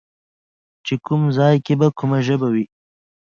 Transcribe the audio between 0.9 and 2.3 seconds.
کوم ځای کې به کومه